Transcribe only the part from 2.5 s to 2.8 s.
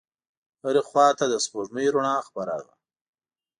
وه.